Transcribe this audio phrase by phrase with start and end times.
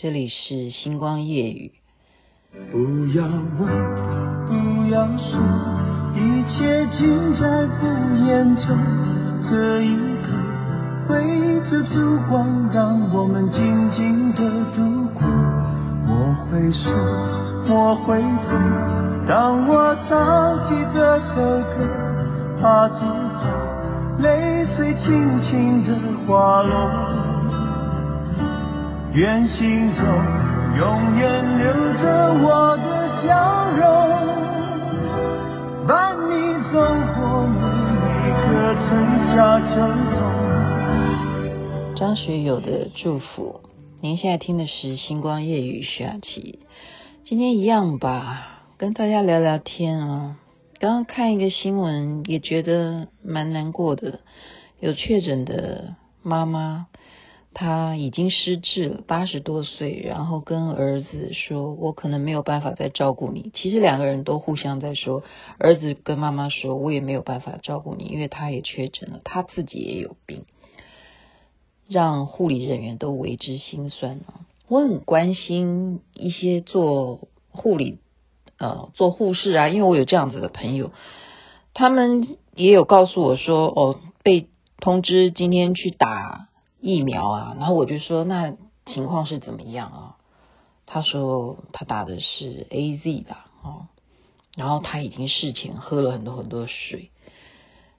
[0.00, 1.72] 这里是星光夜语。
[2.70, 2.78] 不
[3.18, 3.26] 要
[3.58, 3.68] 问，
[4.46, 5.40] 不要说，
[6.14, 7.84] 一切尽在不
[8.24, 8.78] 言中。
[9.50, 10.30] 这一刻，
[11.08, 15.26] 围着烛光，让我们静静的度过。
[16.06, 16.90] 莫回首，
[17.66, 21.34] 莫回头，当我唱起这首
[21.74, 21.74] 歌，
[22.60, 23.04] 怕只
[23.34, 25.90] 怕泪水轻轻的
[26.24, 27.27] 滑落。
[29.14, 30.04] 愿心中
[30.76, 33.82] 永远留着我的笑容，
[35.86, 36.32] 伴你
[36.70, 36.78] 走
[37.16, 37.64] 过每
[38.22, 38.86] 一个春
[39.34, 39.74] 夏秋
[40.14, 40.20] 冬。
[41.96, 43.62] 张学友的祝福，
[44.02, 46.60] 您现在听的是《星光夜雨》徐雅琪。
[47.24, 50.36] 今天一样吧，跟大家聊聊天啊。
[50.78, 54.20] 刚刚看一个新闻，也觉得蛮难过的，
[54.80, 56.86] 有确诊的妈妈。
[57.60, 65.24] 他已经失智了，八十多岁，然后跟儿子说：“我可能没有办法再照顾你。”其实两个人都互相在说，
[65.58, 70.44] 儿子跟妈妈说：“我也没有办法照顾你，因为他也确诊了，他自己也有病。”
[71.90, 74.46] 让护理人员都为之心酸啊！
[74.68, 77.98] 我很关心一些做护理、
[78.60, 80.92] 呃，做护士啊，因为我有这样子的朋友，
[81.74, 84.46] 他们也有告诉我说：“哦，被
[84.78, 86.44] 通知今天去打。”
[86.80, 90.16] 疫苗啊，然后我就说，那情况是怎么样啊？
[90.86, 93.88] 他说他打的是 AZ 吧，哦，
[94.56, 97.10] 然后他已经事前喝了很多很多水，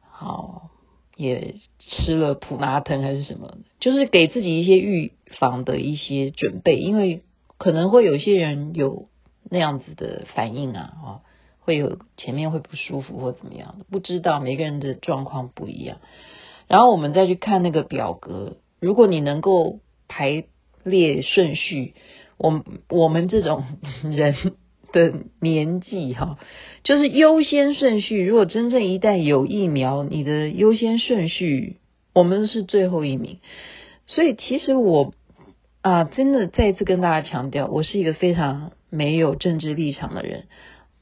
[0.10, 0.70] 好，
[1.16, 7.22] 也吃了普拉疼还是什么，就是给自己一些预防的一些准备，因为
[7.60, 9.08] 可能会有些人有
[9.44, 11.22] 那样子的反应啊，哦，
[11.60, 15.98] 会有前面会不舒服或怎么样，不知道每个人的状况不一样，
[16.68, 18.58] 然后我们再去看那个表格。
[18.80, 20.46] 如果你能够排
[20.84, 21.94] 列顺序，
[22.38, 23.66] 我我们这种
[24.04, 24.34] 人
[24.94, 26.40] 的年纪哈，
[26.84, 28.26] 就是优先顺序。
[28.26, 31.78] 如果真正一旦有疫苗，你的优先顺序，
[32.14, 33.40] 我们是最后一名。
[34.08, 35.14] 所以其实我
[35.82, 40.46] 啊，真的再次跟大家强调，我是一个非常没有政治立场的人，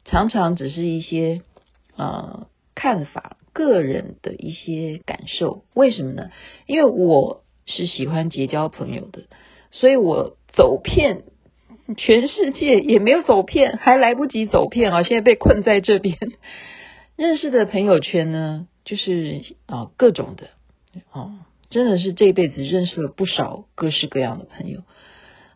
[0.04, 1.42] 常常只是一些
[1.96, 5.64] 呃看法、个人的一些感受。
[5.76, 6.32] 为什么呢？
[6.66, 7.44] 因为我。
[7.68, 9.24] 是喜欢结交朋友的，
[9.72, 11.24] 所以我走遍
[11.98, 15.04] 全世界也没有走遍，还来不及走遍啊！
[15.04, 16.18] 现在被困在这边，
[17.16, 20.48] 认识的朋友圈呢，就是啊各种的
[21.12, 21.40] 哦，
[21.70, 24.82] 真的是这辈子认识了不少各式各样的朋友。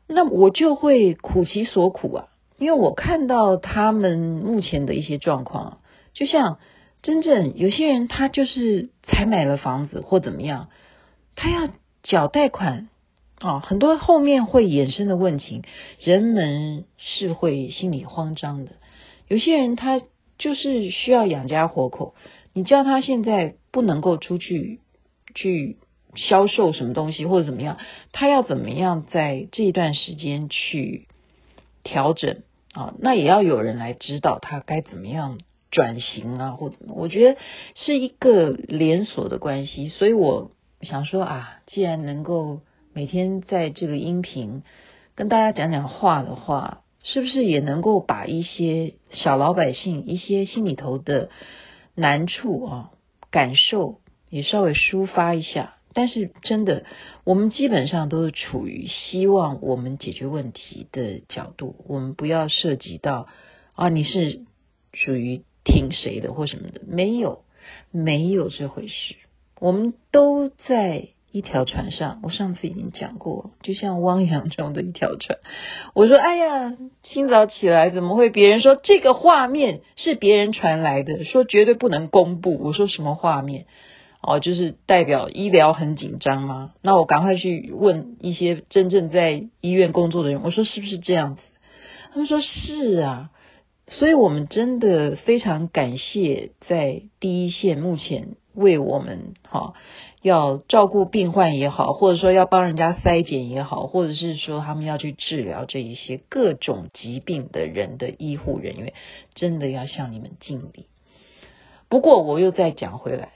[0.08, 5.80] 那我就会苦其所苦啊，因为我看到他们目前的一些状况，
[6.14, 6.60] 就像
[7.02, 10.70] 真正有些人他就是才买了房子或怎么样，
[11.36, 11.70] 他要。
[12.04, 12.90] 缴贷款
[13.40, 15.64] 啊，很多后面会衍生的问题，
[16.00, 18.72] 人们是会心里慌张的。
[19.28, 20.02] 有些人他
[20.38, 22.14] 就是需要养家活口，
[22.54, 24.80] 你叫他现在不能够出去
[25.34, 25.78] 去
[26.16, 27.78] 销售什么东西或者怎么样，
[28.12, 31.08] 他要怎么样在这一段时间去
[31.84, 32.94] 调整啊？
[33.00, 35.40] 那也要有人来指导他该怎么样
[35.72, 37.40] 转型啊，或者我觉得
[37.76, 40.52] 是一个连锁的关系，所以我。
[40.84, 42.62] 想说啊，既然能够
[42.94, 44.64] 每天在这个音频
[45.16, 51.30] 跟大家讲讲话的话，是不是也能够把一些小老百姓一些心里头的
[51.96, 52.92] 难处啊
[53.30, 55.76] 感受也稍微抒发一下？
[55.94, 56.86] 但是真的，
[57.26, 63.28] 我们基本上都是处于希望我们解决问题的角度，我们不要涉及到
[63.74, 64.46] 啊你是
[64.94, 67.44] 属于听谁的或什么的，没有，
[67.92, 69.16] 没有这回事。
[69.62, 75.38] 我们都在一条船上，我上次已经讲过，就像汪洋中的一条船。
[75.94, 78.32] 我说：“哎呀，清早起来怎么会？
[78.32, 83.68] 别人说这个画面是别人传来的，说绝对不能公布。”我说：“什么画面？
[84.24, 91.42] 哦，就是代表医疗很紧张吗？”那我赶快去问一些真正在医院工作的人，我说：“是不是这样子？”
[92.12, 93.30] 他们说：“是啊。”
[93.88, 98.38] 所以我们真的非常感谢在第一线目前。
[98.54, 99.74] 为我们哈
[100.22, 108.94] 要照顾病患也好，或者说要帮人家筛检也好，或者是说他们要去治疗这一些各种疾病的人的医护人员，
[109.34, 110.88] 真的要向你们敬礼。
[111.88, 113.32] 不过我又再讲回来，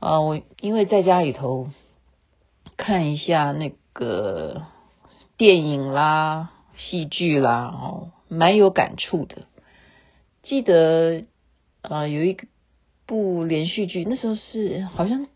[0.00, 1.70] 啊，我因为在家里头
[2.76, 4.62] 看一下那个
[5.36, 9.46] 电影啦、戏剧啦，哦，蛮有感触的。
[10.42, 11.24] 记得
[11.82, 12.48] 啊，有一个。
[13.06, 15.28] 部连续剧，那时候是好像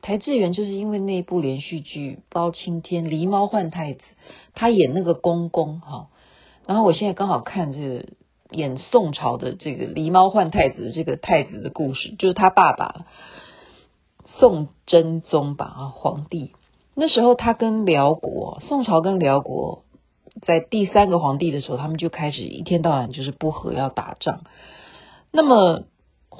[0.00, 4.00] 台志远就是因为那部连续剧《包青天》狸猫换太子，
[4.54, 6.08] 他演那个公公哈。
[6.66, 8.06] 然后我现在刚好看这个
[8.50, 13.04] 演宋朝的这个狸猫换太子这个太子的故事，就是他爸爸
[14.38, 16.52] 宋真宗吧啊，皇帝。
[16.94, 19.84] 那时候他跟辽国，宋朝跟辽国
[20.42, 24.44] 在第三个皇帝的时候，他们就开始一天到晚就是不和要打仗。
[25.32, 25.84] 那么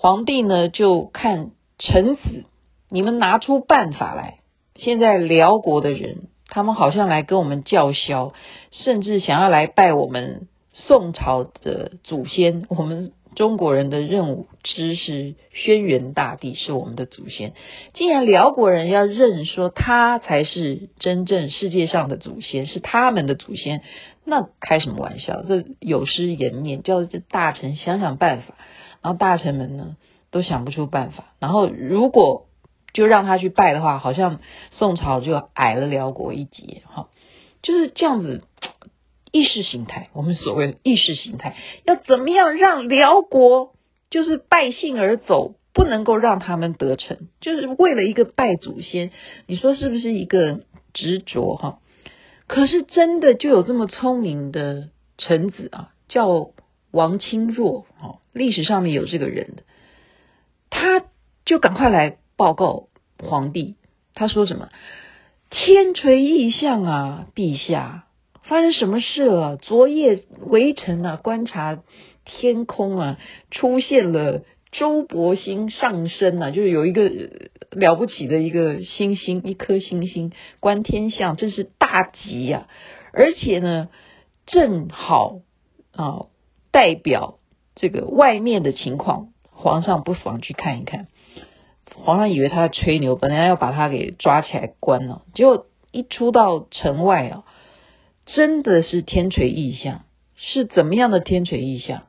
[0.02, 2.46] 皇帝呢，就看臣子，
[2.88, 4.38] 你们拿出办法来。
[4.74, 8.32] 现在辽国的人，他们好像来跟我们叫嚣，
[8.70, 13.12] 甚至想要来拜我们宋朝的祖先，我们。
[13.36, 17.52] 中国人的任务之是轩辕大帝，是我们的祖先。
[17.94, 23.82] 既然辽国人要认说他才是真正世界上的祖先，是他们的祖先，
[24.24, 25.44] 那开什么玩笑？
[25.46, 28.56] 这有失颜面，叫这大臣想想办法。
[29.02, 29.96] 然后大臣们呢
[30.30, 31.32] 都想不出办法。
[31.38, 32.46] 然后如果
[32.92, 36.82] 就让他去拜的话，好像宋朝就矮了辽国一截。
[36.86, 37.08] 哈，
[37.62, 38.42] 就是这样子。
[39.32, 41.54] 意识形态，我们所谓的意识形态，
[41.84, 43.74] 要怎么样让辽国
[44.10, 49.12] 就是败兴而走，不能够让他们得逞，就是为了一个拜祖先，
[49.46, 50.62] 你说是不是一个
[50.92, 51.78] 执着哈？
[52.48, 56.50] 可是真的就有这么聪明的臣子啊，叫
[56.90, 59.64] 王钦若哦，历史上面有这个人，
[60.70, 61.04] 他
[61.44, 62.88] 就赶快来报告
[63.18, 63.76] 皇帝，
[64.14, 64.68] 他说什么？
[65.50, 68.06] 天垂异象啊，陛下。
[68.42, 69.56] 发生什么事了？
[69.56, 71.82] 昨夜微臣啊，观察
[72.24, 73.18] 天空啊，
[73.52, 74.42] 出现了
[74.72, 77.08] 周伯星上升啊，就是有一个
[77.70, 83.12] 了不起的一个星星，一颗星星观天象，真是大吉呀、啊！
[83.12, 83.88] 而且呢，
[84.46, 85.40] 正好
[85.92, 86.26] 啊，
[86.70, 87.38] 代表
[87.74, 91.08] 这个外面的情况，皇上不妨去看一看。
[91.94, 97.44] 皇上以为他在吹牛，本来要把他给抓起来关了，结果一出到城外啊。
[98.26, 100.04] 真的是天垂异象，
[100.36, 102.04] 是怎么样的天垂异象？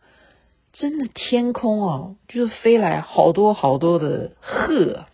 [0.71, 5.05] 真的天空啊，就是飞来好多好多的鹤，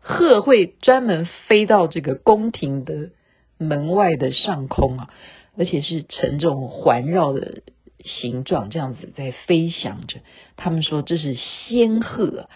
[0.00, 3.10] 鹤会专门飞到这个宫廷的
[3.58, 5.10] 门外的上空啊，
[5.58, 7.62] 而且是呈这种环绕的
[8.06, 10.20] 形状，这样子在飞翔着。
[10.56, 12.48] 他们说这是仙鹤。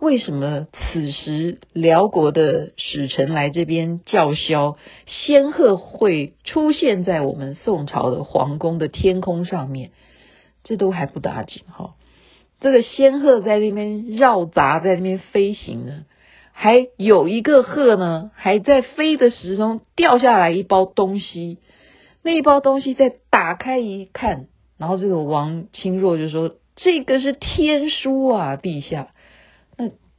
[0.00, 4.76] 为什么此时辽国的使臣来这边叫嚣，
[5.06, 9.90] 仙鹤会出现在我们宋朝的皇宫的天空上面？
[10.62, 11.94] 这都还不打紧哈，
[12.60, 16.04] 这个仙鹤在那边绕杂在那边飞行呢，
[16.52, 21.58] 还有一个鹤呢，还在飞的时候掉下来一包东西，
[22.22, 24.46] 那一包东西再打开一看，
[24.78, 29.08] 然后这个王钦若就说：“这个是天书啊，陛下。”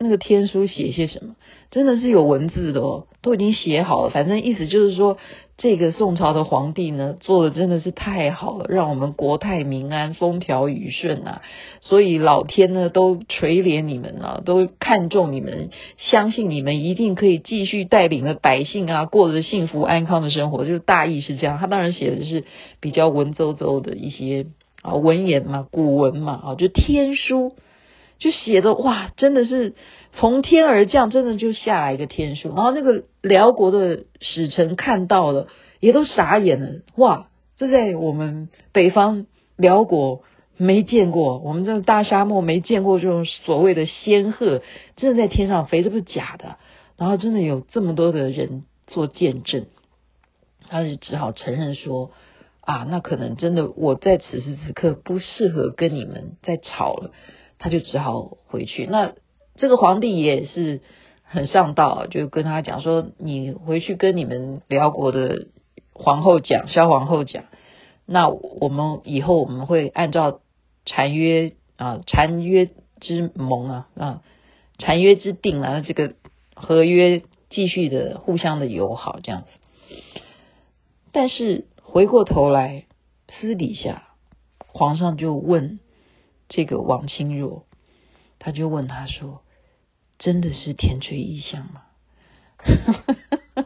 [0.01, 1.36] 那个天书写些什么？
[1.72, 4.10] 真的是有文字的哦，都已经写好了。
[4.10, 5.18] 反正意思就是说，
[5.57, 11.42] 这个宋朝的皇帝呢，做的真的是太好了，让我们国泰民安、风调雨顺啊。
[11.81, 20.63] 所以老天呢都垂怜你们啊，都看重你们，相信你们一定可以继续带领着百姓啊，过着幸福安康的生活。
[20.63, 21.60] 就是大意是这样。
[21.60, 22.46] 他当然写的是
[22.80, 24.46] 比较文绉绉的一些
[24.81, 27.51] 啊文言嘛、古文嘛啊，就天书。
[28.19, 29.74] 就写的哇，真的是
[30.12, 32.50] 从天而降，真的就下来一个天书。
[32.50, 35.48] 然后那个辽国的使臣看到了，
[35.80, 36.81] 也都傻眼了。
[36.95, 40.24] 哇，这在我们北方辽国
[40.58, 44.62] 没见过，我们这大沙漠没见过这种所谓的仙鹤，
[44.98, 46.58] 真的在天上飞，这不是假的。
[46.98, 49.67] 然后真的有这么多的人做见证，
[50.67, 52.12] 他是只好承认说
[52.60, 57.12] 啊，那可能真的我在此时此刻不适合跟你们再吵了。
[57.60, 58.88] 他就只好回去。
[58.88, 59.13] 那
[59.56, 60.80] 这个皇帝也是
[61.24, 65.48] 很上道，就跟他讲说：“你回去跟你们辽国的
[65.94, 67.44] 皇后讲，萧皇后讲。
[68.06, 70.39] 那我们以后我们会按照
[70.86, 72.70] 禅约啊，禅约
[73.01, 74.22] 之盟啊啊，
[74.78, 76.13] 禅约之定啊，这个
[76.56, 79.48] 合约继续的互相的友好这样子。
[81.12, 82.86] 但是回过头来，
[83.28, 84.08] 私底下
[84.70, 85.80] 皇上就问。”
[86.50, 87.63] 这个王清若，
[88.39, 89.41] 他就问他说
[90.20, 91.84] ：“真的是天垂异象吗？”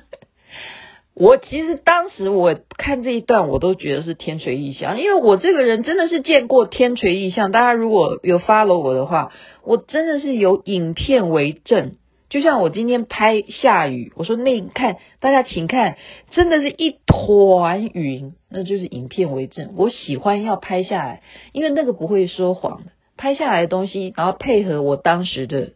[1.15, 7.51] 我其实当时我看这一段，我都觉得是天垂异象，因为我这个人真的是见过天垂异象。
[7.51, 9.31] 大家如果有 follow 我的话，
[9.63, 11.97] 我真的是有影片为证。
[12.33, 15.97] 就像我今天拍下雨，我说那看大家请看，
[16.31, 19.75] 真的是一团云，那就是影片为证。
[19.77, 21.21] 我喜欢要拍下来，
[21.51, 25.73] 因为那个不会说谎的，拍下来的东西，然后配合我当时的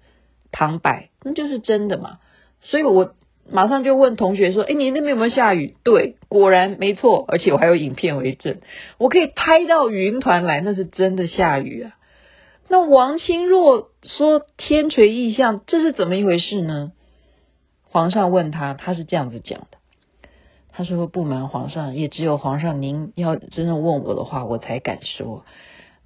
[0.51, 2.17] 旁白，那就是真的嘛。
[2.61, 3.13] 所以我
[3.47, 8.61] 马上就问同学说：“哎，你那边有没有下雨？”对，果然没错，而且我还有影片为证，
[8.97, 11.93] 我可以拍到云团来，那是真的下雨啊。
[12.69, 16.91] 那王清若说天垂异象，这是怎么一回事呢？
[17.89, 19.77] 皇上问他，他是这样子讲的。
[20.73, 25.43] 他说：“不瞒皇上，也只有皇上您要真正问我的话，我才敢说。”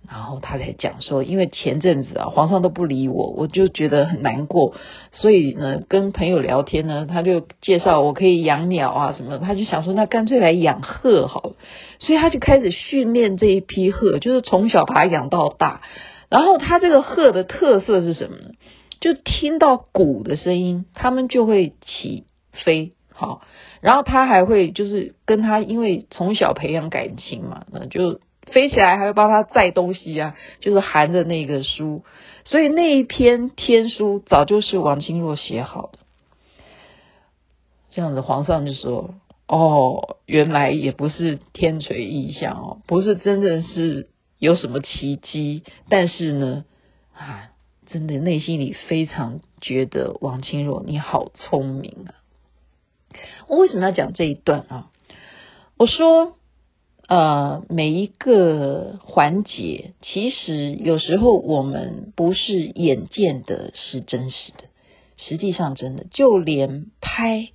[0.10, 4.74] 然后他才讲说：“因为前阵子啊，皇上都不理我，我就觉得很难过，
[5.12, 11.54] 所以呢，跟朋友聊天呢，他就介绍我可以养鸟啊什么的，他就想说，那干脆来养鹤好了。
[12.00, 15.82] 所以他就开始训练这一批鹤，就是从小把它养到大。
[16.32, 18.52] 然后他这个鹤的特色是什么呢？
[19.00, 22.24] 就听到鼓的声音，他们就会起
[22.54, 23.42] 飞。”好，
[23.82, 32.04] 然后他还会就是跟他，因为从小培养感情嘛，那就飞起来还会帮他载东西啊，就是含着那个书，
[32.46, 36.00] 所以那一篇天书早就是王清若写好的。
[37.90, 39.16] 这样子，皇上就说
[39.48, 44.08] ：“哦，原来也不是天垂异象哦，不是真的是
[44.42, 46.66] 有什么奇迹，但是呢，
[47.14, 47.52] 啊，
[47.86, 52.16] 真的内心里非常觉得王清若你好聪明啊。”
[53.48, 54.90] 我为什么要讲这一段啊？
[55.78, 56.38] 我说，
[57.08, 64.64] 呃，每一个环节，其实有时候我们不是眼见的是真实的，
[65.18, 67.50] 实际上真的，就连拍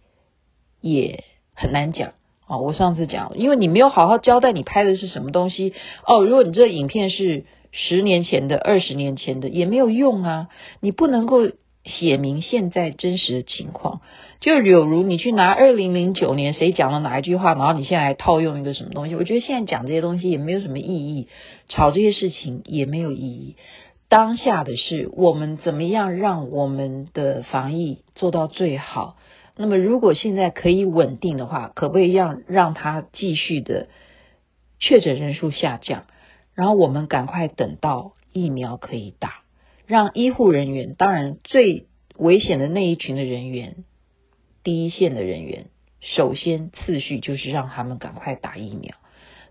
[0.80, 2.12] 也很难讲
[2.46, 2.58] 啊。
[2.58, 5.74] 我上次讲，因为你没有好好交代你拍的是什么东西
[6.06, 6.24] 哦。
[6.24, 10.48] 如果你这个影片是十年前的、二十年前的，也没有用啊。
[10.80, 11.50] 你不能够
[11.84, 14.00] 写明现在真实的情况。
[14.40, 19.14] 就有如你去拿二零零九年谁讲了哪一句话，然后你现在来套用一个什么东西？
[19.14, 21.28] 我觉得现在讲这些东西也没有什么意义，
[21.68, 23.56] 吵这些事情也没有意义。
[24.08, 29.16] 当下的是我们怎么样让我们的防疫做到最好？
[29.56, 33.88] 那么如果现在可以稳定的话，可不可以让让它继续的
[34.78, 36.04] 确诊人数下降？
[36.54, 39.42] 然后我们赶快等到疫苗可以打，
[39.86, 41.86] 让医护人员，当然最
[42.16, 43.84] 危险的那一群的人员。
[44.62, 45.66] 第一线的人员，
[46.00, 48.94] 首先次序就是让他们赶快打疫苗，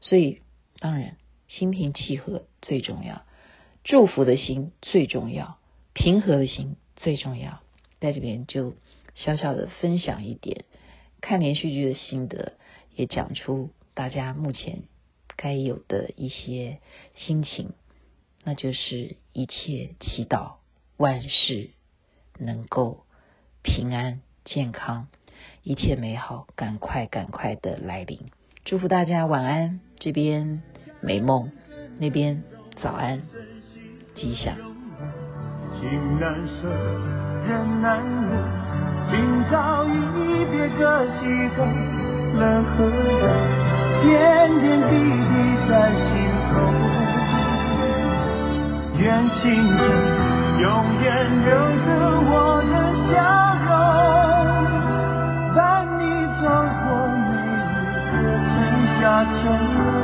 [0.02, 0.42] 所以
[0.80, 1.16] 当然
[1.48, 3.22] 心平气和最重要，
[3.84, 5.58] 祝福的心最重要，
[5.94, 7.62] 平和的心最重要。
[8.02, 8.74] 在这边就
[9.16, 10.66] 小小的分享一点
[11.22, 12.54] 看连续剧的心得，
[12.96, 14.84] 也讲出大家目前
[15.36, 16.80] 该有的一些
[17.16, 17.74] 心情，
[18.44, 20.58] 那就是一切祈祷
[20.98, 21.72] 万事
[22.38, 23.06] 能够
[23.64, 24.22] 平安。
[24.46, 25.08] 健康，
[25.64, 28.30] 一切美好，赶快赶快的来临！
[28.64, 30.62] 祝福大家晚安，这边
[31.02, 31.52] 美梦，
[31.98, 32.44] 那边
[32.80, 33.24] 早安，
[34.14, 34.56] 吉祥。
[35.72, 36.70] 情难舍，
[37.48, 38.55] 人难留，
[40.78, 41.60] 个系统，
[42.40, 42.94] 冷和热，
[44.04, 44.10] 点
[44.60, 45.34] 点滴滴
[45.70, 46.04] 在心
[46.50, 46.54] 头。
[48.98, 49.04] 愿
[49.42, 49.44] 心
[49.78, 49.84] 中
[50.62, 50.66] 永
[51.02, 51.06] 远
[51.44, 51.48] 留
[51.86, 51.88] 着
[52.28, 52.34] 我
[52.72, 52.74] 的
[53.06, 53.14] 笑
[53.66, 53.70] 容，
[55.56, 55.58] 伴
[56.00, 56.02] 你
[56.42, 56.44] 走
[56.84, 57.24] 过每
[57.92, 58.14] 一个
[58.48, 58.54] 春
[59.00, 59.95] 夏秋冬。